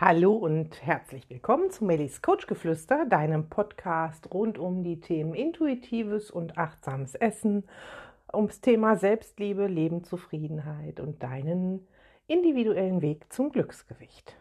Hallo 0.00 0.32
und 0.32 0.80
herzlich 0.86 1.28
willkommen 1.28 1.72
zu 1.72 1.84
Mellis 1.84 2.22
Coachgeflüster, 2.22 3.04
deinem 3.06 3.48
Podcast 3.48 4.32
rund 4.32 4.56
um 4.56 4.84
die 4.84 5.00
Themen 5.00 5.34
intuitives 5.34 6.30
und 6.30 6.56
achtsames 6.56 7.16
Essen, 7.16 7.64
ums 8.32 8.60
Thema 8.60 8.94
Selbstliebe, 8.94 9.66
Lebenszufriedenheit 9.66 11.00
und 11.00 11.20
deinen 11.24 11.84
individuellen 12.28 13.02
Weg 13.02 13.24
zum 13.32 13.50
Glücksgewicht. 13.50 14.36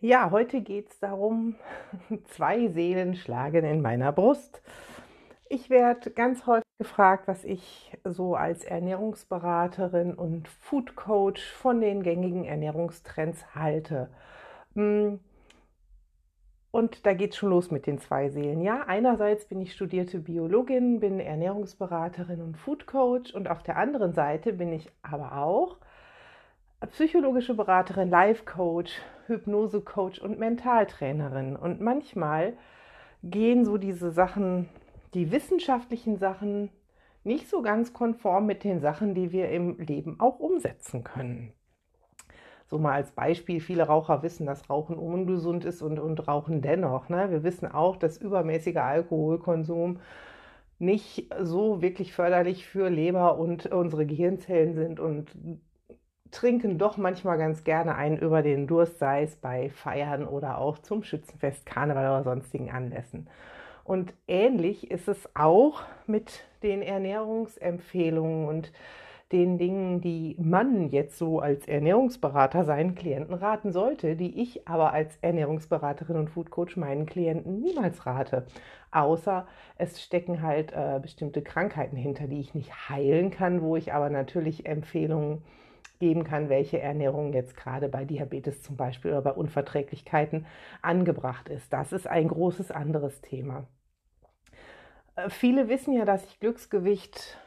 Ja, 0.00 0.30
heute 0.30 0.62
geht 0.62 0.88
es 0.88 0.98
darum, 0.98 1.56
zwei 2.30 2.68
Seelen 2.68 3.16
schlagen 3.16 3.66
in 3.66 3.82
meiner 3.82 4.12
Brust. 4.12 4.62
Ich 5.54 5.68
werde 5.68 6.10
ganz 6.10 6.46
häufig 6.46 6.64
gefragt, 6.78 7.28
was 7.28 7.44
ich 7.44 7.94
so 8.04 8.34
als 8.34 8.64
Ernährungsberaterin 8.64 10.14
und 10.14 10.48
Food 10.48 10.96
Coach 10.96 11.42
von 11.42 11.82
den 11.82 12.02
gängigen 12.02 12.46
Ernährungstrends 12.46 13.54
halte. 13.54 14.08
Hm. 14.74 15.20
Und 16.70 17.04
da 17.04 17.12
geht 17.12 17.32
es 17.32 17.36
schon 17.36 17.50
los 17.50 17.70
mit 17.70 17.86
den 17.86 17.98
zwei 17.98 18.30
Seelen. 18.30 18.62
Ja, 18.62 18.84
einerseits 18.86 19.44
bin 19.44 19.60
ich 19.60 19.74
studierte 19.74 20.20
Biologin, 20.20 21.00
bin 21.00 21.20
Ernährungsberaterin 21.20 22.40
und 22.40 22.56
Food 22.56 22.86
Coach 22.86 23.34
und 23.34 23.46
auf 23.46 23.62
der 23.62 23.76
anderen 23.76 24.14
Seite 24.14 24.54
bin 24.54 24.72
ich 24.72 24.90
aber 25.02 25.36
auch 25.36 25.76
psychologische 26.92 27.52
Beraterin, 27.52 28.08
Life 28.08 28.46
Coach, 28.46 28.98
Hypnose 29.26 29.82
Coach 29.82 30.18
und 30.18 30.38
Mentaltrainerin. 30.38 31.56
Und 31.56 31.82
manchmal 31.82 32.54
gehen 33.22 33.66
so 33.66 33.76
diese 33.76 34.12
Sachen 34.12 34.70
die 35.14 35.30
wissenschaftlichen 35.30 36.16
Sachen 36.16 36.70
nicht 37.24 37.48
so 37.48 37.62
ganz 37.62 37.92
konform 37.92 38.46
mit 38.46 38.64
den 38.64 38.80
Sachen, 38.80 39.14
die 39.14 39.32
wir 39.32 39.50
im 39.50 39.78
Leben 39.78 40.18
auch 40.18 40.40
umsetzen 40.40 41.04
können. 41.04 41.52
So 42.66 42.78
mal 42.78 42.94
als 42.94 43.10
Beispiel, 43.12 43.60
viele 43.60 43.84
Raucher 43.84 44.22
wissen, 44.22 44.46
dass 44.46 44.70
Rauchen 44.70 44.96
ungesund 44.96 45.64
ist 45.64 45.82
und, 45.82 45.98
und 45.98 46.26
rauchen 46.26 46.62
dennoch. 46.62 47.08
Ne? 47.10 47.30
Wir 47.30 47.42
wissen 47.42 47.70
auch, 47.70 47.96
dass 47.96 48.16
übermäßiger 48.16 48.82
Alkoholkonsum 48.82 50.00
nicht 50.78 51.32
so 51.38 51.82
wirklich 51.82 52.12
förderlich 52.12 52.66
für 52.66 52.88
Leber 52.88 53.38
und 53.38 53.66
unsere 53.66 54.06
Gehirnzellen 54.06 54.74
sind 54.74 55.00
und 55.00 55.36
trinken 56.32 56.78
doch 56.78 56.96
manchmal 56.96 57.38
ganz 57.38 57.62
gerne 57.62 57.94
einen 57.94 58.16
über 58.16 58.42
den 58.42 58.66
Durst, 58.66 58.98
sei 58.98 59.22
es 59.22 59.36
bei 59.36 59.70
Feiern 59.70 60.26
oder 60.26 60.58
auch 60.58 60.78
zum 60.78 61.04
Schützenfest, 61.04 61.66
Karneval 61.66 62.06
oder 62.06 62.24
sonstigen 62.24 62.70
Anlässen. 62.70 63.28
Und 63.84 64.14
ähnlich 64.28 64.90
ist 64.90 65.08
es 65.08 65.28
auch 65.34 65.82
mit 66.06 66.44
den 66.62 66.82
Ernährungsempfehlungen 66.82 68.46
und 68.46 68.72
den 69.32 69.56
Dingen, 69.56 70.00
die 70.02 70.36
man 70.38 70.88
jetzt 70.90 71.16
so 71.16 71.40
als 71.40 71.66
Ernährungsberater 71.66 72.64
seinen 72.64 72.94
Klienten 72.94 73.34
raten 73.34 73.72
sollte, 73.72 74.14
die 74.14 74.42
ich 74.42 74.68
aber 74.68 74.92
als 74.92 75.16
Ernährungsberaterin 75.22 76.16
und 76.16 76.28
Foodcoach 76.28 76.76
meinen 76.76 77.06
Klienten 77.06 77.60
niemals 77.60 78.04
rate. 78.04 78.46
Außer 78.90 79.46
es 79.78 80.02
stecken 80.02 80.42
halt 80.42 80.72
äh, 80.72 81.00
bestimmte 81.00 81.40
Krankheiten 81.40 81.96
hinter, 81.96 82.26
die 82.26 82.40
ich 82.40 82.54
nicht 82.54 82.90
heilen 82.90 83.30
kann, 83.30 83.62
wo 83.62 83.76
ich 83.76 83.94
aber 83.94 84.10
natürlich 84.10 84.66
Empfehlungen 84.66 85.42
geben 86.02 86.24
kann, 86.24 86.48
welche 86.48 86.80
Ernährung 86.80 87.32
jetzt 87.32 87.56
gerade 87.56 87.88
bei 87.88 88.04
Diabetes 88.04 88.60
zum 88.60 88.76
Beispiel 88.76 89.12
oder 89.12 89.22
bei 89.22 89.30
Unverträglichkeiten 89.30 90.46
angebracht 90.82 91.48
ist. 91.48 91.72
Das 91.72 91.92
ist 91.92 92.08
ein 92.08 92.26
großes 92.26 92.72
anderes 92.72 93.20
Thema. 93.20 93.68
Äh, 95.14 95.30
viele 95.30 95.68
wissen 95.68 95.94
ja, 95.94 96.04
dass 96.04 96.24
ich 96.24 96.40
Glücksgewicht 96.40 97.38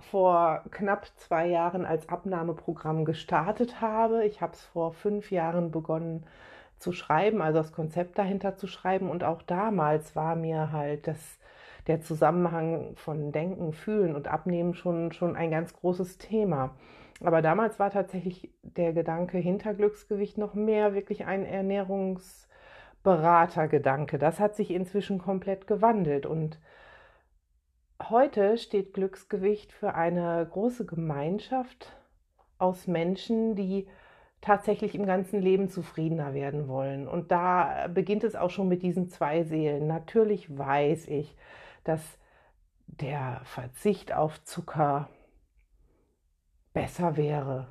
vor 0.00 0.64
knapp 0.70 1.06
zwei 1.16 1.46
Jahren 1.46 1.86
als 1.86 2.10
Abnahmeprogramm 2.10 3.06
gestartet 3.06 3.80
habe. 3.80 4.26
Ich 4.26 4.42
habe 4.42 4.52
es 4.52 4.62
vor 4.66 4.92
fünf 4.92 5.30
Jahren 5.30 5.70
begonnen 5.70 6.26
zu 6.76 6.92
schreiben, 6.92 7.40
also 7.40 7.60
das 7.60 7.72
Konzept 7.72 8.18
dahinter 8.18 8.54
zu 8.54 8.66
schreiben. 8.66 9.08
Und 9.08 9.24
auch 9.24 9.40
damals 9.40 10.14
war 10.14 10.36
mir 10.36 10.72
halt 10.72 11.06
das, 11.06 11.38
der 11.86 12.02
Zusammenhang 12.02 12.96
von 12.96 13.32
Denken, 13.32 13.72
Fühlen 13.72 14.14
und 14.14 14.28
Abnehmen 14.28 14.74
schon, 14.74 15.10
schon 15.10 15.36
ein 15.36 15.50
ganz 15.50 15.72
großes 15.72 16.18
Thema. 16.18 16.76
Aber 17.20 17.42
damals 17.42 17.78
war 17.78 17.90
tatsächlich 17.90 18.50
der 18.62 18.92
Gedanke 18.92 19.38
hinter 19.38 19.74
Glücksgewicht 19.74 20.38
noch 20.38 20.54
mehr 20.54 20.94
wirklich 20.94 21.24
ein 21.24 21.44
Ernährungsberatergedanke. 21.44 24.18
Das 24.18 24.38
hat 24.38 24.54
sich 24.54 24.70
inzwischen 24.70 25.18
komplett 25.18 25.66
gewandelt 25.66 26.26
und 26.26 26.60
heute 28.08 28.56
steht 28.56 28.94
Glücksgewicht 28.94 29.72
für 29.72 29.94
eine 29.94 30.46
große 30.48 30.86
Gemeinschaft 30.86 31.96
aus 32.58 32.86
Menschen, 32.86 33.56
die 33.56 33.88
tatsächlich 34.40 34.94
im 34.94 35.04
ganzen 35.04 35.42
Leben 35.42 35.68
zufriedener 35.68 36.34
werden 36.34 36.68
wollen. 36.68 37.08
Und 37.08 37.32
da 37.32 37.88
beginnt 37.88 38.22
es 38.22 38.36
auch 38.36 38.50
schon 38.50 38.68
mit 38.68 38.82
diesen 38.82 39.08
zwei 39.08 39.42
Seelen. 39.42 39.88
Natürlich 39.88 40.56
weiß 40.56 41.08
ich, 41.08 41.36
dass 41.82 42.00
der 42.86 43.40
Verzicht 43.44 44.12
auf 44.12 44.44
Zucker 44.44 45.08
besser 46.78 47.16
wäre. 47.16 47.66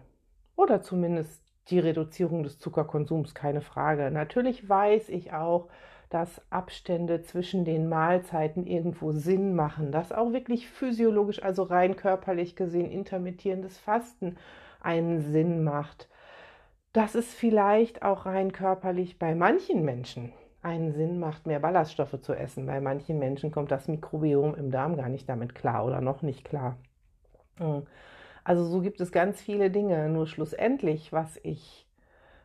Oder 0.57 0.81
zumindest 0.81 1.41
die 1.69 1.79
Reduzierung 1.79 2.43
des 2.43 2.59
Zuckerkonsums, 2.59 3.33
keine 3.33 3.61
Frage. 3.61 4.11
Natürlich 4.11 4.67
weiß 4.67 5.07
ich 5.09 5.31
auch, 5.31 5.69
dass 6.09 6.41
Abstände 6.49 7.21
zwischen 7.21 7.63
den 7.63 7.87
Mahlzeiten 7.87 8.65
irgendwo 8.65 9.13
Sinn 9.13 9.55
machen, 9.55 9.93
dass 9.93 10.11
auch 10.11 10.33
wirklich 10.33 10.67
physiologisch, 10.67 11.41
also 11.41 11.63
rein 11.63 11.95
körperlich 11.95 12.57
gesehen, 12.57 12.91
intermittierendes 12.91 13.77
Fasten 13.77 14.35
einen 14.81 15.21
Sinn 15.21 15.63
macht, 15.63 16.09
dass 16.91 17.15
es 17.15 17.33
vielleicht 17.33 18.01
auch 18.01 18.25
rein 18.25 18.51
körperlich 18.51 19.19
bei 19.19 19.35
manchen 19.35 19.85
Menschen 19.85 20.33
einen 20.61 20.91
Sinn 20.91 21.17
macht, 21.17 21.45
mehr 21.45 21.59
Ballaststoffe 21.59 22.19
zu 22.21 22.33
essen. 22.33 22.65
Bei 22.65 22.81
manchen 22.81 23.19
Menschen 23.19 23.51
kommt 23.51 23.71
das 23.71 23.87
Mikrobiom 23.87 24.53
im 24.55 24.69
Darm 24.69 24.97
gar 24.97 25.07
nicht 25.07 25.29
damit 25.29 25.55
klar 25.55 25.85
oder 25.85 26.01
noch 26.01 26.23
nicht 26.23 26.43
klar. 26.43 26.77
Hm. 27.57 27.85
Also 28.47 28.63
so 28.63 28.79
gibt 28.79 29.01
es 29.01 29.11
ganz 29.11 29.41
viele 29.41 29.69
Dinge. 29.69 30.07
Nur 30.07 30.25
schlussendlich, 30.25 31.11
was 31.11 31.37
ich 31.43 31.85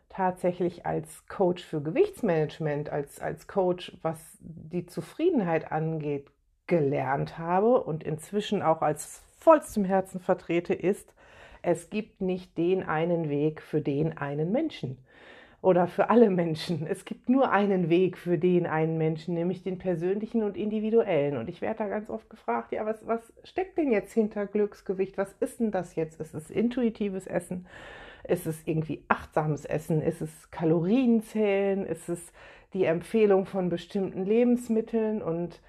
tatsächlich 0.09 0.85
als 0.85 1.29
Coach 1.29 1.63
für 1.63 1.81
Gewichtsmanagement, 1.81 2.91
als, 2.91 3.21
als 3.21 3.47
Coach, 3.47 3.97
was 4.03 4.19
die 4.41 4.85
Zufriedenheit 4.85 5.71
angeht, 5.71 6.27
gelernt 6.67 7.39
habe 7.39 7.85
und 7.85 8.03
inzwischen 8.03 8.63
auch 8.63 8.83
als 8.83 9.23
vollstem 9.39 9.85
Herzen 9.85 10.19
vertrete, 10.19 10.75
ist, 10.75 11.15
es 11.63 11.89
gibt 11.89 12.21
nicht 12.21 12.59
den 12.59 12.83
einen 12.83 13.29
Weg 13.29 13.63
für 13.63 13.81
den 13.81 14.19
einen 14.19 14.51
Menschen 14.51 14.99
oder 15.63 15.87
für 15.87 16.11
alle 16.11 16.29
Menschen. 16.29 16.87
Es 16.89 17.05
gibt 17.05 17.29
nur 17.29 17.53
einen 17.53 17.89
Weg 17.89 18.19
für 18.19 18.37
den 18.37 18.67
einen 18.67 18.99
Menschen, 18.99 19.35
nämlich 19.35 19.63
den 19.63 19.79
persönlichen 19.79 20.43
und 20.43 20.57
individuellen. 20.57 21.37
Und 21.37 21.49
ich 21.49 21.63
werde 21.63 21.79
da 21.79 21.89
ganz 21.89 22.11
oft 22.11 22.29
gefragt, 22.29 22.73
ja, 22.73 22.85
was, 22.85 23.07
was 23.07 23.33
steckt 23.45 23.79
denn 23.79 23.93
jetzt 23.93 24.13
hinter 24.13 24.47
Glücksgewicht? 24.47 25.17
Was 25.17 25.33
ist 25.39 25.61
denn 25.61 25.71
das 25.71 25.95
jetzt? 25.95 26.21
Ist 26.21 26.35
es 26.35 26.51
intuitives 26.51 27.29
Essen? 27.29 27.69
Ist 28.25 28.47
es 28.47 28.67
irgendwie 28.67 29.05
achtsames 29.07 29.65
Essen? 29.65 30.03
Ist 30.03 30.21
es 30.21 30.51
Kalorienzählen? 30.51 31.87
Ist 31.87 32.09
es 32.09 32.33
die 32.73 32.85
Empfehlung 32.85 33.47
von 33.47 33.69
bestimmten 33.69 34.25
Lebensmitteln? 34.25 35.23
Und 35.23 35.63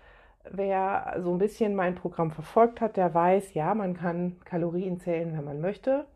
wer 0.50 1.18
so 1.20 1.32
ein 1.32 1.38
bisschen 1.38 1.76
mein 1.76 1.94
Programm 1.94 2.32
verfolgt 2.32 2.82
hat, 2.82 2.98
der 2.98 3.14
weiß, 3.14 3.54
ja, 3.54 3.76
man 3.76 3.94
kann 3.94 4.38
Kalorien 4.44 5.00
zählen, 5.00 5.38
wenn 5.38 5.46
man 5.46 5.62
möchte. 5.62 6.08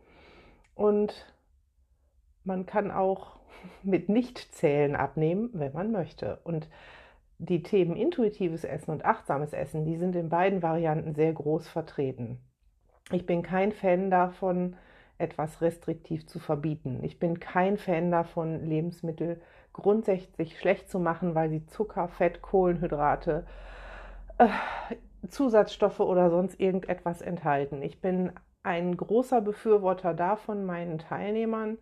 Und 0.74 1.32
man 2.44 2.66
kann 2.66 2.90
auch 2.90 3.37
mit 3.84 4.10
Nichtzählen 4.10 4.96
abnehmen, 4.96 5.50
wenn 5.54 5.74
man 5.74 5.92
möchte. 5.92 6.40
Und 6.44 6.68
die 7.40 7.64
Themen 7.64 7.96
intuitives 7.96 8.64
Essen 8.64 8.92
und 8.92 9.06
achtsames 9.06 9.54
Essen, 9.54 9.86
die 9.86 9.98
sind 9.98 10.16
in 10.16 10.30
beiden 10.30 10.64
Varianten 10.64 11.14
sehr 11.14 11.34
groß 11.34 11.68
vertreten. 11.68 12.40
Ich 13.12 13.26
bin 13.26 13.44
kein 13.44 13.72
Fan 13.72 14.10
davon, 14.10 14.76
etwas 15.18 15.62
restriktiv 15.62 16.28
zu 16.28 16.40
verbieten. 16.40 17.04
Ich 17.04 17.20
bin 17.20 17.40
kein 17.40 17.78
Fan 17.78 18.12
davon, 18.12 18.66
Lebensmittel 18.66 19.42
grundsätzlich 19.74 20.60
schlecht 20.60 20.90
zu 20.90 21.00
machen, 21.00 21.36
weil 21.36 21.50
sie 21.50 21.66
Zucker, 21.66 22.08
Fett, 22.08 22.42
Kohlenhydrate, 22.42 23.46
äh, 24.38 24.48
Zusatzstoffe 25.28 26.00
oder 26.00 26.30
sonst 26.30 26.60
irgendetwas 26.60 27.22
enthalten. 27.22 27.82
Ich 27.82 28.02
bin 28.02 28.32
ein 28.64 28.98
großer 28.98 29.42
Befürworter 29.42 30.14
davon, 30.14 30.66
meinen 30.66 31.00
Teilnehmern 31.00 31.78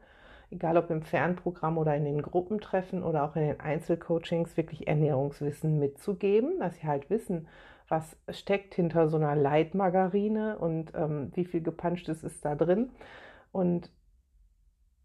egal 0.56 0.78
ob 0.78 0.90
im 0.90 1.02
Fernprogramm 1.02 1.78
oder 1.78 1.96
in 1.96 2.06
den 2.06 2.22
Gruppentreffen 2.22 3.04
oder 3.04 3.24
auch 3.24 3.36
in 3.36 3.44
den 3.44 3.60
Einzelcoachings, 3.60 4.57
wirklich 4.57 4.88
Ernährungswissen 4.88 5.80
mitzugeben, 5.80 6.60
dass 6.60 6.75
sie 6.75 6.88
halt 6.88 7.10
wissen, 7.10 7.48
was 7.88 8.18
steckt 8.30 8.74
hinter 8.74 9.10
so 9.10 9.18
einer 9.18 9.36
Leitmargarine 9.36 10.57
und 10.57 10.94
ähm, 10.96 11.31
wie 11.36 11.46
viel 11.46 11.62
gepanschtes 11.62 12.24
ist 12.24 12.44
da 12.44 12.56
drin. 12.56 12.90
Und 13.52 13.92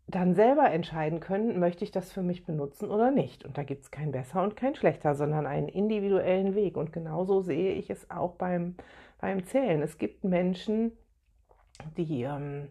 dann 0.07 0.35
selber 0.35 0.71
entscheiden 0.71 1.21
können, 1.21 1.61
möchte 1.61 1.85
ich 1.85 1.93
das 1.93 2.11
für 2.11 2.23
mich 2.23 2.45
benutzen 2.45 2.91
oder 2.91 3.11
nicht. 3.11 3.45
Und 3.45 3.59
da 3.59 3.63
gibt 3.63 3.85
es 3.85 3.91
kein 3.91 4.13
besser 4.13 4.43
und 4.43 4.57
kein 4.57 4.75
schlechter, 4.75 5.15
sondern 5.15 5.47
einen 5.47 5.69
individuellen 5.69 6.55
Weg. 6.55 6.77
Und 6.77 6.93
genauso 6.93 7.43
sehe 7.43 7.75
ich 7.75 7.91
es 7.91 8.11
auch 8.11 8.35
beim, 8.35 8.77
beim 9.21 9.45
Zählen. 9.45 9.83
Es 9.83 9.99
gibt 9.99 10.25
Menschen, 10.25 10.93
die 11.97 12.23
ähm, 12.23 12.69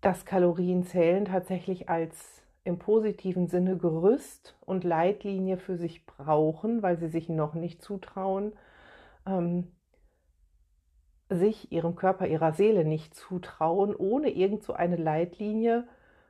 dass 0.00 0.24
Kalorienzählen 0.24 1.24
tatsächlich 1.24 1.88
als 1.88 2.42
im 2.64 2.78
positiven 2.78 3.48
Sinne 3.48 3.76
Gerüst 3.78 4.56
und 4.64 4.84
Leitlinie 4.84 5.56
für 5.56 5.76
sich 5.76 6.06
brauchen, 6.06 6.82
weil 6.82 6.98
sie 6.98 7.08
sich 7.08 7.28
noch 7.28 7.54
nicht 7.54 7.82
zutrauen, 7.82 8.52
ähm, 9.26 9.72
sich 11.30 11.72
ihrem 11.72 11.96
Körper, 11.96 12.26
ihrer 12.26 12.52
Seele 12.52 12.84
nicht 12.84 13.14
zutrauen, 13.14 13.94
ohne 13.94 14.30
irgend 14.30 14.62
so 14.62 14.72
eine 14.72 14.96
Leitlinie 14.96 15.86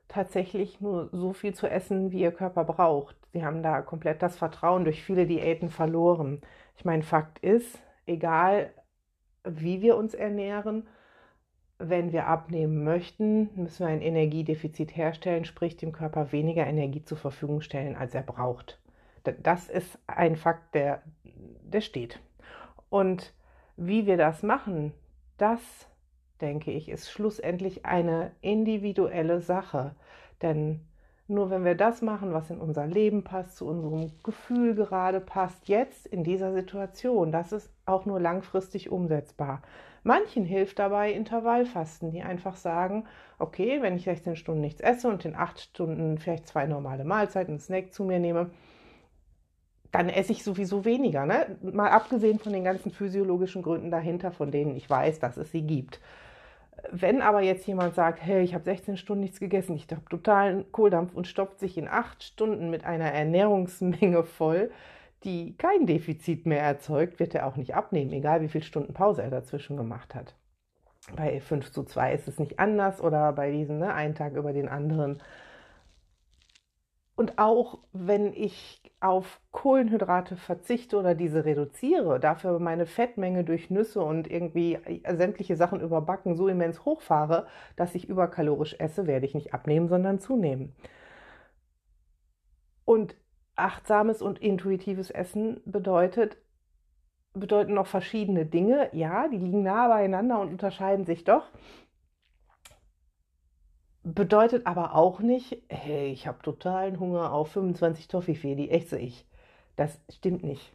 tatsächlich 0.09 0.81
nur 0.81 1.09
so 1.13 1.33
viel 1.33 1.55
zu 1.55 1.69
essen, 1.69 2.11
wie 2.11 2.21
ihr 2.21 2.33
Körper 2.33 2.65
braucht. 2.65 3.17
Sie 3.33 3.45
haben 3.45 3.63
da 3.63 3.83
komplett 3.83 4.23
das 4.23 4.37
Vertrauen 4.37 4.85
durch 4.85 5.03
viele 5.03 5.27
Diäten 5.27 5.69
verloren. 5.71 6.41
Ich 6.77 6.85
meine, 6.85 7.03
Fakt 7.03 7.39
ist, 7.41 7.79
egal 8.07 8.73
wie 9.45 9.83
wir 9.83 9.97
uns 9.97 10.15
ernähren, 10.15 10.87
wenn 11.79 12.13
wir 12.13 12.27
abnehmen 12.27 12.83
möchten, 12.83 13.51
müssen 13.55 13.87
wir 13.87 13.93
ein 13.93 14.03
Energiedefizit 14.03 14.97
herstellen, 14.97 15.45
sprich 15.45 15.77
dem 15.77 15.93
Körper 15.93 16.33
weniger 16.33 16.67
Energie 16.67 17.05
zur 17.05 17.19
Verfügung 17.19 17.61
stellen, 17.61 17.97
als 17.97 18.15
er 18.15 18.23
braucht. 18.23 18.81
Das 19.43 19.69
ist 19.69 19.99
ein 20.07 20.37
Fakt, 20.37 20.75
der, 20.75 21.03
der 21.63 21.81
steht. 21.81 22.21
Und 22.89 23.33
wie 23.77 24.07
wir 24.07 24.17
das 24.17 24.43
machen, 24.43 24.93
das, 25.37 25.61
denke 26.41 26.73
ich, 26.73 26.89
ist 26.89 27.11
schlussendlich 27.11 27.85
eine 27.87 28.33
individuelle 28.41 29.41
Sache. 29.41 29.95
Denn 30.43 30.81
nur 31.29 31.51
wenn 31.51 31.65
wir 31.65 31.75
das 31.75 32.01
machen, 32.01 32.33
was 32.33 32.51
in 32.51 32.59
unser 32.59 32.87
Leben 32.87 33.23
passt, 33.23 33.57
zu 33.57 33.67
unserem 33.67 34.11
Gefühl 34.23 34.75
gerade 34.75 35.21
passt, 35.21 35.69
jetzt 35.69 36.07
in 36.07 36.25
dieser 36.25 36.53
Situation, 36.55 37.31
das 37.31 37.53
ist 37.53 37.71
auch 37.85 38.07
nur 38.07 38.19
langfristig 38.19 38.91
umsetzbar. 38.91 39.63
Manchen 40.03 40.45
hilft 40.45 40.79
dabei 40.79 41.13
Intervallfasten, 41.13 42.11
die 42.11 42.23
einfach 42.23 42.57
sagen, 42.57 43.05
okay, 43.39 43.83
wenn 43.83 43.97
ich 43.97 44.05
16 44.05 44.37
Stunden 44.37 44.63
nichts 44.63 44.81
esse 44.81 45.09
und 45.09 45.25
in 45.27 45.37
8 45.37 45.61
Stunden 45.61 46.19
vielleicht 46.19 46.49
zwei 46.49 46.67
normale 46.67 47.05
Mahlzeiten, 47.05 47.53
einen 47.53 47.61
Snack 47.61 47.93
zu 47.93 48.05
mir 48.05 48.19
nehme, 48.19 48.51
dann 49.93 50.09
esse 50.09 50.33
ich 50.33 50.45
sowieso 50.45 50.85
weniger. 50.85 51.27
Ne? 51.27 51.59
Mal 51.61 51.91
abgesehen 51.91 52.39
von 52.39 52.53
den 52.53 52.65
ganzen 52.65 52.91
physiologischen 52.91 53.63
Gründen 53.63 53.91
dahinter, 53.91 54.33
von 54.33 54.51
denen 54.51 54.77
ich 54.77 54.89
weiß, 54.89 55.19
dass 55.19 55.37
es 55.37 55.51
sie 55.51 55.63
gibt. 55.63 56.01
Wenn 56.91 57.23
aber 57.23 57.41
jetzt 57.41 57.67
jemand 57.67 57.95
sagt, 57.95 58.23
hey, 58.23 58.43
ich 58.43 58.55
habe 58.55 58.65
16 58.65 58.97
Stunden 58.97 59.23
nichts 59.23 59.41
gegessen, 59.41 59.75
ich 59.75 59.87
habe 59.91 60.05
totalen 60.09 60.71
Kohldampf 60.73 61.15
und 61.15 61.27
stopft 61.27 61.59
sich 61.59 61.77
in 61.77 61.89
8 61.89 62.23
Stunden 62.23 62.71
mit 62.71 62.85
einer 62.85 63.13
Ernährungsmenge 63.13 64.23
voll, 64.25 64.71
die 65.25 65.57
kein 65.57 65.87
Defizit 65.87 66.47
mehr 66.47 66.63
erzeugt, 66.63 67.19
wird 67.19 67.35
er 67.35 67.47
auch 67.47 67.57
nicht 67.57 67.75
abnehmen, 67.75 68.13
egal 68.13 68.41
wie 68.41 68.49
viele 68.49 68.65
Stunden 68.65 68.95
Pause 68.95 69.23
er 69.23 69.31
dazwischen 69.31 69.77
gemacht 69.77 70.15
hat. 70.15 70.35
Bei 71.17 71.41
5 71.41 71.73
zu 71.73 71.85
2 71.85 72.15
ist 72.15 72.29
es 72.29 72.39
nicht 72.39 72.59
anders 72.59 73.01
oder 73.01 73.33
bei 73.33 73.51
diesem 73.51 73.79
ne, 73.79 73.93
einen 73.95 74.15
Tag 74.15 74.35
über 74.35 74.53
den 74.53 74.69
anderen. 74.69 75.21
Und 77.19 77.37
auch 77.37 77.81
wenn 77.93 78.33
ich 78.33 78.81
auf 79.01 79.41
Kohlenhydrate 79.51 80.37
verzichte 80.37 80.97
oder 80.97 81.17
diese 81.17 81.45
reduziere, 81.45 82.21
dafür 82.21 82.61
meine 82.61 82.87
Fettmenge 82.87 83.43
durch 83.43 83.71
Nüsse 83.71 84.03
und 84.03 84.31
irgendwie 84.31 84.79
sämtliche 85.05 85.57
Sachen 85.57 85.81
überbacken 85.81 86.37
so 86.37 86.47
immens 86.47 86.85
hochfahre, 86.85 87.49
dass 87.75 87.97
ich 87.97 88.09
überkalorisch 88.09 88.77
esse, 88.79 89.09
werde 89.09 89.27
ich 89.27 89.35
nicht 89.35 89.53
abnehmen, 89.53 89.89
sondern 89.89 90.21
zunehmen. 90.21 90.77
Und 92.85 93.17
achtsames 93.57 94.23
und 94.23 94.39
intuitives 94.39 95.11
Essen 95.11 95.61
bedeutet, 95.65 96.37
bedeuten 97.35 97.75
noch 97.75 97.89
verschiedene 97.89 98.47
Dinge. 98.47 98.91
Ja, 98.93 99.27
die 99.27 99.39
liegen 99.39 99.65
nah 99.65 99.89
beieinander 99.89 100.39
und 100.39 100.51
unterscheiden 100.51 101.05
sich 101.05 101.25
doch. 101.25 101.51
Bedeutet 104.15 104.67
aber 104.67 104.95
auch 104.95 105.21
nicht, 105.21 105.63
hey, 105.69 106.11
ich 106.11 106.27
habe 106.27 106.43
totalen 106.43 106.99
Hunger 106.99 107.33
auf 107.33 107.53
25 107.53 108.09
Toffifee, 108.09 108.55
die 108.55 108.71
esse 108.71 108.99
ich. 108.99 109.27
Das 109.77 110.01
stimmt 110.11 110.43
nicht. 110.45 110.73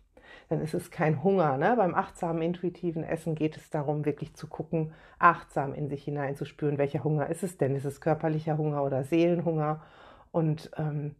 Dann 0.50 0.62
ist 0.62 0.75
es 0.75 0.91
kein 0.91 1.24
Hunger. 1.24 1.57
Ne? 1.57 1.74
Beim 1.75 1.95
achtsamen, 1.95 2.44
intuitiven 2.44 3.03
Essen 3.03 3.33
geht 3.33 3.57
es 3.57 3.71
darum, 3.71 4.06
wirklich 4.06 4.35
zu 4.35 4.47
gucken, 4.47 4.94
achtsam 5.18 5.74
in 5.74 5.89
sich 5.89 6.03
hineinzuspüren, 6.03 6.77
welcher 6.77 7.03
Hunger 7.03 7.27
ist 7.30 7.41
es 7.41 7.57
denn? 7.57 7.75
Ist 7.75 7.85
es 7.85 8.01
körperlicher 8.01 8.57
Hunger 8.57 8.83
oder 8.83 9.03
Seelenhunger? 9.03 9.81
Und 10.31 10.69
ähm, 10.77 11.15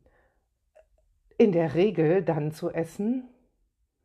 in 1.40 1.52
der 1.52 1.74
Regel 1.74 2.22
dann 2.22 2.52
zu 2.52 2.70
essen, 2.70 3.28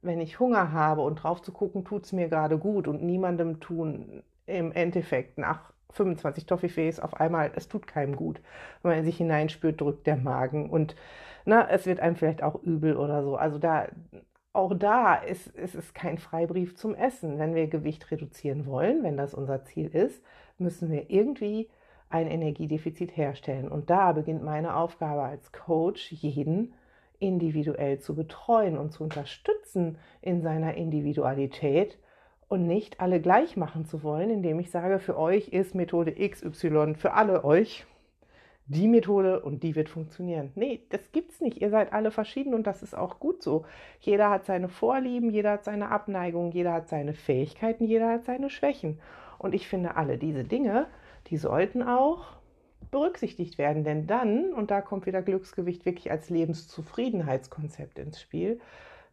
wenn 0.00 0.20
ich 0.20 0.40
Hunger 0.40 0.72
habe 0.72 1.02
und 1.02 1.16
drauf 1.16 1.42
zu 1.42 1.52
gucken, 1.52 1.84
tut 1.84 2.04
es 2.06 2.12
mir 2.12 2.28
gerade 2.28 2.58
gut 2.58 2.88
und 2.88 3.02
niemandem 3.02 3.60
tun 3.60 4.22
im 4.46 4.72
Endeffekt 4.72 5.36
nach 5.36 5.72
25 5.92 6.46
Toffifees 6.46 7.00
auf 7.00 7.14
einmal, 7.14 7.50
es 7.54 7.68
tut 7.68 7.86
keinem 7.86 8.16
gut. 8.16 8.40
Wenn 8.82 8.90
man 8.90 8.98
in 8.98 9.04
sich 9.04 9.16
hineinspürt, 9.16 9.80
drückt 9.80 10.06
der 10.06 10.16
Magen 10.16 10.70
und 10.70 10.94
na, 11.44 11.68
es 11.70 11.86
wird 11.86 12.00
einem 12.00 12.16
vielleicht 12.16 12.42
auch 12.42 12.62
übel 12.62 12.96
oder 12.96 13.22
so. 13.22 13.36
Also 13.36 13.58
da, 13.58 13.88
auch 14.52 14.74
da 14.74 15.14
ist, 15.14 15.46
ist 15.48 15.74
es 15.74 15.94
kein 15.94 16.18
Freibrief 16.18 16.76
zum 16.76 16.94
Essen. 16.94 17.38
Wenn 17.38 17.54
wir 17.54 17.68
Gewicht 17.68 18.10
reduzieren 18.10 18.66
wollen, 18.66 19.02
wenn 19.02 19.16
das 19.16 19.32
unser 19.32 19.64
Ziel 19.64 19.88
ist, 19.88 20.22
müssen 20.58 20.90
wir 20.90 21.08
irgendwie 21.08 21.70
ein 22.10 22.26
Energiedefizit 22.26 23.16
herstellen. 23.16 23.68
Und 23.68 23.90
da 23.90 24.12
beginnt 24.12 24.42
meine 24.42 24.76
Aufgabe 24.76 25.22
als 25.22 25.52
Coach, 25.52 26.12
jeden 26.12 26.74
individuell 27.18 27.98
zu 27.98 28.14
betreuen 28.14 28.78
und 28.78 28.92
zu 28.92 29.04
unterstützen 29.04 29.98
in 30.20 30.42
seiner 30.42 30.74
Individualität 30.74 31.98
und 32.48 32.66
nicht 32.66 33.00
alle 33.00 33.20
gleich 33.20 33.56
machen 33.56 33.84
zu 33.84 34.02
wollen, 34.02 34.30
indem 34.30 34.58
ich 34.58 34.70
sage, 34.70 34.98
für 34.98 35.18
euch 35.18 35.48
ist 35.48 35.74
Methode 35.74 36.12
XY 36.12 36.94
für 36.96 37.12
alle 37.12 37.44
euch 37.44 37.86
die 38.68 38.86
Methode 38.86 39.40
und 39.40 39.62
die 39.62 39.74
wird 39.74 39.88
funktionieren. 39.88 40.52
Nee, 40.54 40.82
das 40.90 41.10
gibt's 41.12 41.40
nicht. 41.40 41.60
Ihr 41.62 41.70
seid 41.70 41.92
alle 41.92 42.10
verschieden 42.10 42.52
und 42.52 42.66
das 42.66 42.82
ist 42.82 42.94
auch 42.94 43.18
gut 43.18 43.42
so. 43.42 43.64
Jeder 44.00 44.28
hat 44.28 44.44
seine 44.44 44.68
Vorlieben, 44.68 45.30
jeder 45.30 45.52
hat 45.52 45.64
seine 45.64 45.90
Abneigungen, 45.90 46.52
jeder 46.52 46.74
hat 46.74 46.88
seine 46.88 47.14
Fähigkeiten, 47.14 47.84
jeder 47.84 48.10
hat 48.10 48.26
seine 48.26 48.50
Schwächen. 48.50 49.00
Und 49.38 49.54
ich 49.54 49.68
finde, 49.68 49.96
alle 49.96 50.18
diese 50.18 50.44
Dinge, 50.44 50.86
die 51.28 51.38
sollten 51.38 51.82
auch 51.82 52.36
berücksichtigt 52.90 53.56
werden. 53.56 53.84
Denn 53.84 54.06
dann, 54.06 54.52
und 54.52 54.70
da 54.70 54.82
kommt 54.82 55.06
wieder 55.06 55.22
Glücksgewicht 55.22 55.86
wirklich 55.86 56.10
als 56.10 56.28
Lebenszufriedenheitskonzept 56.28 57.98
ins 57.98 58.20
Spiel, 58.20 58.60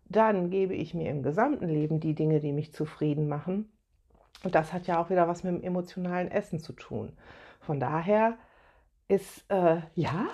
dann 0.05 0.49
gebe 0.49 0.73
ich 0.73 0.93
mir 0.93 1.09
im 1.09 1.23
gesamten 1.23 1.67
Leben 1.67 1.99
die 1.99 2.13
Dinge, 2.13 2.39
die 2.39 2.51
mich 2.51 2.73
zufrieden 2.73 3.27
machen. 3.27 3.71
Und 4.43 4.55
das 4.55 4.73
hat 4.73 4.87
ja 4.87 5.01
auch 5.01 5.09
wieder 5.09 5.27
was 5.27 5.43
mit 5.43 5.53
dem 5.53 5.63
emotionalen 5.63 6.29
Essen 6.29 6.59
zu 6.59 6.73
tun. 6.73 7.13
Von 7.59 7.79
daher 7.79 8.37
ist 9.07 9.43
äh, 9.49 9.81
ja 9.95 10.27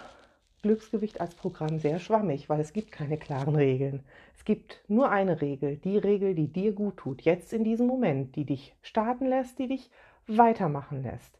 Glücksgewicht 0.62 1.22
als 1.22 1.34
Programm 1.36 1.80
sehr 1.80 2.00
schwammig, 2.00 2.50
weil 2.50 2.60
es 2.60 2.74
gibt 2.74 2.92
keine 2.92 3.18
klaren 3.18 3.56
Regeln. 3.56 4.04
Es 4.36 4.46
gibt 4.46 4.84
nur 4.88 5.10
eine 5.10 5.42
Regel, 5.42 5.78
die 5.78 5.98
Regel, 5.98 6.36
die 6.36 6.52
dir 6.52 6.74
gut 6.74 6.98
tut, 6.98 7.22
jetzt 7.22 7.54
in 7.54 7.64
diesem 7.64 7.88
Moment, 7.88 8.36
die 8.36 8.46
dich 8.46 8.76
starten 8.82 9.26
lässt, 9.26 9.58
die 9.60 9.68
dich 9.68 9.90
weitermachen 10.28 11.04
lässt. 11.04 11.40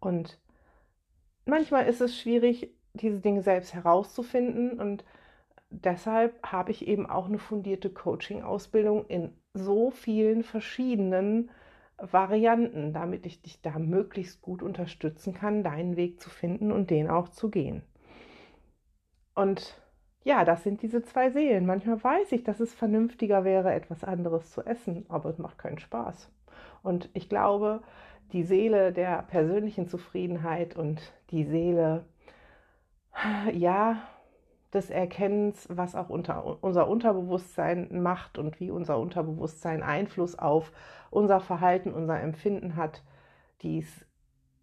Und 0.00 0.38
manchmal 1.44 1.86
ist 1.86 2.00
es 2.00 2.18
schwierig, 2.18 2.74
diese 2.94 3.20
Dinge 3.20 3.42
selbst 3.42 3.74
herauszufinden 3.74 4.80
und 4.80 5.04
deshalb 5.82 6.40
habe 6.44 6.70
ich 6.70 6.86
eben 6.86 7.06
auch 7.08 7.26
eine 7.26 7.38
fundierte 7.38 7.90
Coaching-Ausbildung 7.90 9.06
in 9.06 9.32
so 9.54 9.90
vielen 9.90 10.42
verschiedenen 10.42 11.50
Varianten, 11.96 12.92
damit 12.92 13.24
ich 13.26 13.40
dich 13.42 13.62
da 13.62 13.78
möglichst 13.78 14.42
gut 14.42 14.62
unterstützen 14.62 15.32
kann, 15.32 15.62
deinen 15.62 15.96
Weg 15.96 16.20
zu 16.20 16.28
finden 16.30 16.72
und 16.72 16.90
den 16.90 17.08
auch 17.08 17.28
zu 17.28 17.50
gehen. 17.50 17.82
Und 19.34 19.80
ja, 20.24 20.44
das 20.44 20.62
sind 20.64 20.82
diese 20.82 21.02
zwei 21.02 21.30
Seelen. 21.30 21.66
Manchmal 21.66 22.02
weiß 22.02 22.32
ich, 22.32 22.44
dass 22.44 22.60
es 22.60 22.74
vernünftiger 22.74 23.44
wäre, 23.44 23.72
etwas 23.72 24.04
anderes 24.04 24.50
zu 24.50 24.62
essen, 24.62 25.04
aber 25.08 25.28
es 25.28 25.38
macht 25.38 25.58
keinen 25.58 25.78
Spaß. 25.78 26.30
Und 26.82 27.10
ich 27.12 27.28
glaube, 27.28 27.82
die 28.32 28.42
Seele 28.42 28.92
der 28.92 29.22
persönlichen 29.22 29.86
Zufriedenheit 29.86 30.76
und 30.76 31.00
die 31.30 31.44
Seele, 31.44 32.04
ja, 33.52 34.02
des 34.74 34.90
Erkennens, 34.90 35.66
was 35.70 35.94
auch 35.94 36.10
unter, 36.10 36.62
unser 36.62 36.88
Unterbewusstsein 36.88 38.02
macht 38.02 38.38
und 38.38 38.60
wie 38.60 38.70
unser 38.70 38.98
Unterbewusstsein 38.98 39.82
Einfluss 39.82 40.38
auf 40.38 40.72
unser 41.10 41.40
Verhalten, 41.40 41.92
unser 41.92 42.20
Empfinden 42.20 42.76
hat, 42.76 43.02
die 43.62 43.78
ist 43.78 44.06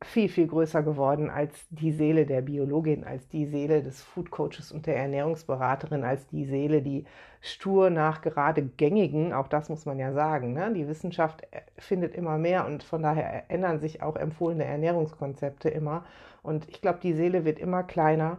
viel, 0.04 0.30
viel 0.30 0.48
größer 0.48 0.82
geworden 0.82 1.30
als 1.30 1.68
die 1.70 1.92
Seele 1.92 2.26
der 2.26 2.42
Biologin, 2.42 3.04
als 3.04 3.28
die 3.30 3.46
Seele 3.46 3.84
des 3.84 4.02
Food 4.02 4.32
Coaches 4.32 4.72
und 4.72 4.88
der 4.88 4.98
Ernährungsberaterin, 4.98 6.04
als 6.04 6.28
die 6.28 6.46
Seele, 6.46 6.82
die 6.82 7.06
stur 7.40 7.90
nach 7.90 8.22
gerade 8.22 8.64
gängigen, 8.64 9.32
auch 9.32 9.48
das 9.48 9.70
muss 9.70 9.86
man 9.86 10.00
ja 10.00 10.12
sagen, 10.12 10.54
ne? 10.54 10.74
die 10.74 10.88
Wissenschaft 10.88 11.44
äh, 11.52 11.62
findet 11.78 12.16
immer 12.16 12.38
mehr 12.38 12.66
und 12.66 12.84
von 12.84 13.04
daher 13.04 13.50
ändern 13.50 13.80
sich 13.80 14.02
auch 14.02 14.16
empfohlene 14.16 14.66
Ernährungskonzepte 14.66 15.70
immer. 15.70 16.04
Und 16.42 16.68
ich 16.70 16.82
glaube, 16.82 17.00
die 17.02 17.14
Seele 17.14 17.46
wird 17.46 17.60
immer 17.60 17.84
kleiner, 17.84 18.38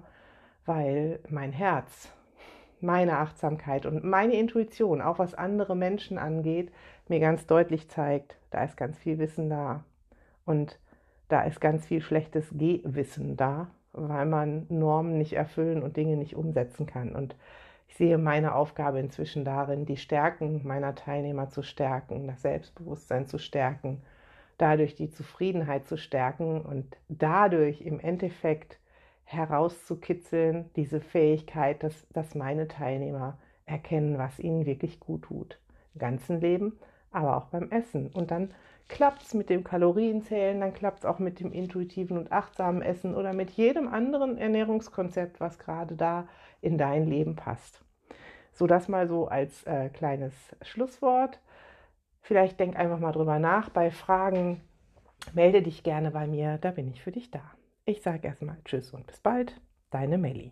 weil 0.66 1.21
mein 1.28 1.52
Herz, 1.52 2.12
meine 2.81 3.19
Achtsamkeit 3.19 3.87
und 3.87 4.04
meine 4.04 4.35
Intuition, 4.35 5.00
auch 5.00 5.19
was 5.19 5.35
andere 5.35 5.76
Menschen 5.76 6.19
angeht, 6.19 6.73
mir 7.09 7.21
ganz 7.21 7.47
deutlich 7.47 7.88
zeigt, 7.88 8.37
da 8.50 8.64
ist 8.64 8.76
ganz 8.76 8.99
viel 8.99 9.19
Wissen 9.19 9.49
da. 9.49 9.85
Und 10.45 10.78
da 11.28 11.42
ist 11.42 11.61
ganz 11.61 11.87
viel 11.87 12.02
schlechtes 12.02 12.50
Gehwissen 12.52 13.37
da, 13.37 13.69
weil 13.92 14.26
man 14.26 14.66
Normen 14.69 15.19
nicht 15.19 15.35
erfüllen 15.35 15.83
und 15.83 15.97
Dinge 15.97 16.16
nicht 16.16 16.37
umsetzen 16.37 16.87
kann. 16.87 17.14
Und 17.14 17.37
ich 17.88 17.97
sehe 17.97 18.19
meine 18.19 18.54
Aufgabe 18.54 18.99
inzwischen 19.00 19.45
darin, 19.45 19.87
die 19.87 19.97
Stärken 19.97 20.66
meiner 20.66 20.95
Teilnehmer 20.95 21.50
zu 21.50 21.62
stärken, 21.62 22.26
das 22.26 22.42
Selbstbewusstsein 22.42 23.26
zu 23.26 23.38
stärken, 23.38 24.02
dadurch 24.59 24.95
die 24.95 25.11
Zufriedenheit 25.11 25.87
zu 25.87 25.97
stärken 25.97 26.62
und 26.62 26.97
dadurch 27.09 27.83
im 27.83 28.00
Endeffekt 28.00 28.78
herauszukitzeln, 29.25 30.71
diese 30.76 31.00
Fähigkeit, 31.00 31.83
dass, 31.83 32.07
dass 32.11 32.35
meine 32.35 32.69
Teilnehmer 32.69 33.38
erkennen, 33.64 34.19
was 34.19 34.38
ihnen 34.38 34.67
wirklich 34.67 35.00
gut 35.00 35.23
tut. 35.23 35.59
Im 35.95 36.00
ganzen 36.00 36.41
Leben, 36.41 36.79
aber 37.11 37.37
auch 37.37 37.47
beim 37.47 37.71
Essen. 37.71 38.09
Und 38.09 38.31
dann 38.31 38.50
klappt 38.88 39.23
es 39.23 39.35
mit 39.35 39.49
dem 39.49 39.64
Kalorienzählen, 39.64 40.61
dann 40.61 40.75
klappt 40.75 41.00
es 41.00 41.05
auch 41.05 41.19
mit 41.19 41.41
dem 41.41 41.52
intuitiven 41.52 42.19
und 42.19 42.33
achtsamen 42.33 42.83
Essen 42.83 43.14
oder 43.14 43.33
mit 43.33 43.50
jedem 43.50 43.88
anderen 43.88 44.37
Ernährungskonzept, 44.37 45.41
was 45.41 45.59
gerade 45.59 45.97
da 45.97 46.29
in 46.61 46.79
dein 46.79 47.07
Leben 47.07 47.37
passt. 47.37 47.83
So 48.52 48.67
das 48.67 48.88
mal 48.88 49.09
so 49.09 49.29
als 49.29 49.64
äh, 49.64 49.88
kleines 49.88 50.35
Schlusswort. 50.61 51.41
Vielleicht 52.21 52.61
denk 52.61 52.76
einfach 52.76 52.99
mal 52.99 53.12
drüber 53.12 53.38
nach. 53.38 53.71
Bei 53.71 53.91
Fragen 53.91 54.61
melde 55.33 55.62
dich 55.62 55.83
gerne 55.83 56.11
bei 56.11 56.26
mir, 56.26 56.59
da 56.59 56.71
bin 56.71 56.88
ich 56.88 57.02
für 57.02 57.12
dich 57.12 57.31
da. 57.31 57.43
Ich 57.93 58.01
sage 58.01 58.27
erstmal 58.27 58.57
Tschüss 58.65 58.91
und 58.95 59.07
bis 59.07 59.21
bald, 59.21 59.61
deine 59.91 60.17
Melli. 60.17 60.51